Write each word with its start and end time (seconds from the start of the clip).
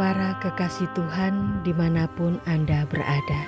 Para 0.00 0.32
kekasih 0.40 0.88
Tuhan 0.96 1.60
di 1.60 1.76
mana 1.76 2.08
pun 2.16 2.40
Anda 2.48 2.88
berada. 2.88 3.42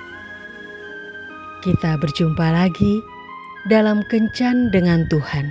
Kita 1.65 1.97
berjumpa 1.97 2.45
lagi 2.53 3.01
dalam 3.65 4.05
Kencan 4.05 4.69
dengan 4.69 5.01
Tuhan. 5.09 5.49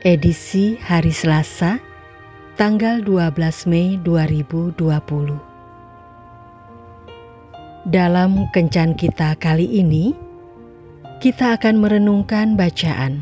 Edisi 0.00 0.80
hari 0.80 1.12
Selasa 1.12 1.76
tanggal 2.56 3.04
12 3.04 3.68
Mei 3.68 4.00
2020 4.00 4.80
Dalam 7.84 8.48
Kencan 8.56 8.96
kita 8.96 9.36
kali 9.36 9.76
ini 9.76 10.16
kita 11.20 11.52
akan 11.52 11.84
merenungkan 11.84 12.56
bacaan 12.56 13.20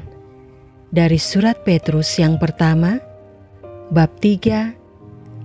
dari 0.95 1.19
surat 1.19 1.66
Petrus 1.66 2.15
yang 2.23 2.39
pertama 2.39 3.02
bab 3.91 4.15
3 4.23 4.84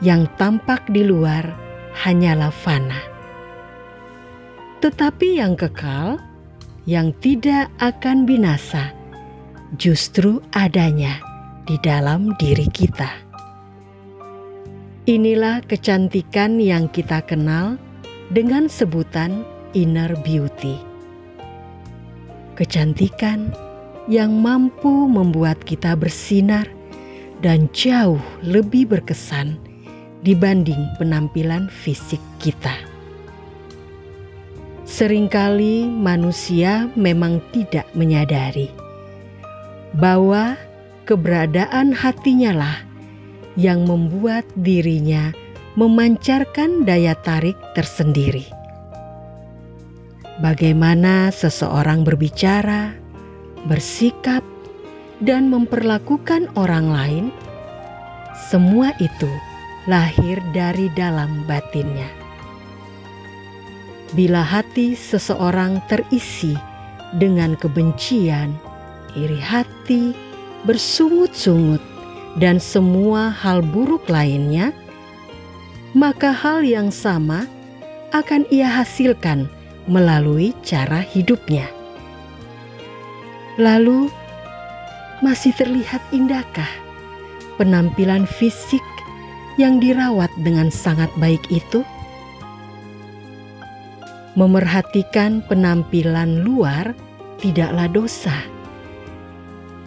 yang 0.01 0.25
tampak 0.41 0.81
di 0.89 1.05
luar 1.05 1.45
hanyalah 1.93 2.49
fana, 2.49 3.05
tetapi 4.81 5.45
yang 5.45 5.61
kekal, 5.61 6.17
yang 6.89 7.13
tidak 7.21 7.69
akan 7.85 8.25
binasa, 8.25 8.97
justru 9.77 10.41
adanya 10.57 11.21
di 11.69 11.77
dalam 11.85 12.33
diri 12.41 12.65
kita. 12.73 13.28
Inilah 15.09 15.65
kecantikan 15.65 16.61
yang 16.61 16.93
kita 16.93 17.25
kenal 17.25 17.81
dengan 18.29 18.69
sebutan 18.69 19.41
inner 19.73 20.13
beauty. 20.21 20.77
Kecantikan 22.53 23.49
yang 24.05 24.37
mampu 24.37 25.09
membuat 25.09 25.65
kita 25.65 25.97
bersinar 25.97 26.69
dan 27.41 27.73
jauh 27.73 28.21
lebih 28.45 28.85
berkesan 28.85 29.57
dibanding 30.29 30.85
penampilan 31.01 31.73
fisik 31.73 32.21
kita. 32.37 32.77
Seringkali 34.85 35.89
manusia 35.89 36.85
memang 37.01 37.41
tidak 37.57 37.89
menyadari 37.97 38.69
bahwa 39.97 40.61
keberadaan 41.09 41.97
hatinya 41.97 42.53
lah 42.53 42.88
yang 43.59 43.83
membuat 43.91 44.47
dirinya 44.55 45.35
memancarkan 45.75 46.87
daya 46.87 47.19
tarik 47.19 47.59
tersendiri. 47.75 48.47
Bagaimana 50.39 51.35
seseorang 51.35 52.07
berbicara, 52.07 52.95
bersikap, 53.67 54.47
dan 55.19 55.51
memperlakukan 55.51 56.47
orang 56.55 56.87
lain, 56.95 57.25
semua 58.47 58.95
itu 59.03 59.27
lahir 59.91 60.39
dari 60.55 60.87
dalam 60.95 61.43
batinnya. 61.51 62.07
Bila 64.15 64.47
hati 64.47 64.95
seseorang 64.95 65.83
terisi 65.91 66.55
dengan 67.19 67.59
kebencian, 67.59 68.55
iri 69.19 69.43
hati, 69.43 70.15
bersungut-sungut, 70.63 71.83
dan 72.39 72.63
semua 72.63 73.35
hal 73.35 73.61
buruk 73.61 74.07
lainnya, 74.07 74.71
maka 75.93 76.31
hal 76.31 76.63
yang 76.63 76.95
sama 76.95 77.51
akan 78.15 78.47
ia 78.49 78.71
hasilkan 78.71 79.51
melalui 79.91 80.55
cara 80.63 81.03
hidupnya. 81.03 81.67
Lalu, 83.59 84.07
masih 85.19 85.51
terlihat 85.59 85.99
indahkah 86.15 86.71
penampilan 87.59 88.23
fisik 88.23 88.85
yang 89.59 89.83
dirawat 89.83 90.31
dengan 90.47 90.71
sangat 90.71 91.11
baik 91.19 91.43
itu? 91.51 91.83
Memerhatikan 94.39 95.43
penampilan 95.51 96.47
luar 96.47 96.95
tidaklah 97.43 97.91
dosa, 97.91 98.39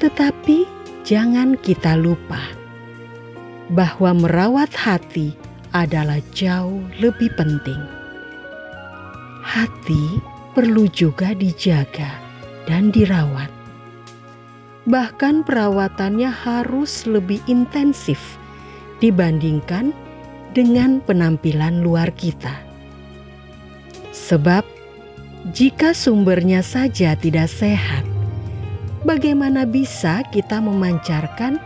tetapi 0.03 0.80
jangan 1.01 1.57
kita 1.59 1.97
lupa 1.97 2.41
bahwa 3.71 4.13
merawat 4.27 4.69
hati 4.75 5.33
adalah 5.71 6.19
jauh 6.35 6.83
lebih 6.99 7.31
penting. 7.39 7.79
Hati 9.41 10.19
perlu 10.51 10.85
juga 10.91 11.31
dijaga 11.31 12.11
dan 12.67 12.91
dirawat. 12.91 13.49
Bahkan 14.85 15.47
perawatannya 15.47 16.29
harus 16.29 17.05
lebih 17.07 17.39
intensif 17.47 18.19
dibandingkan 18.99 19.95
dengan 20.51 20.99
penampilan 21.01 21.79
luar 21.81 22.11
kita. 22.13 22.53
Sebab 24.11 24.67
jika 25.55 25.95
sumbernya 25.95 26.61
saja 26.61 27.15
tidak 27.15 27.47
sehat, 27.49 28.10
bagaimana 29.03 29.65
bisa 29.65 30.21
kita 30.29 30.61
memancarkan 30.61 31.57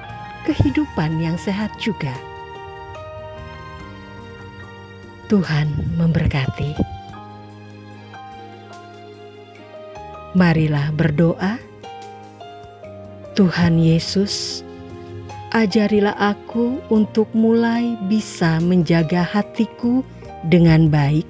kehidupan 0.48 1.20
yang 1.20 1.36
sehat 1.36 1.72
juga? 1.82 2.14
Tuhan 5.26 5.74
memberkati. 5.98 6.78
Marilah 10.36 10.92
berdoa. 10.94 11.58
Tuhan 13.36 13.80
Yesus, 13.84 14.64
ajarilah 15.52 16.16
aku 16.16 16.80
untuk 16.88 17.28
mulai 17.36 18.00
bisa 18.08 18.64
menjaga 18.64 19.28
hatiku 19.28 20.08
dengan 20.48 20.88
baik, 20.88 21.28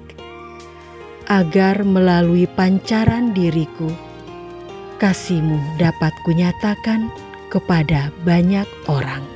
agar 1.26 1.82
melalui 1.82 2.46
pancaran 2.46 3.34
diriku 3.34 3.90
kasihmu 4.96 5.60
dapat 5.76 6.12
kunyatakan 6.24 7.12
kepada 7.52 8.10
banyak 8.24 8.66
orang. 8.88 9.35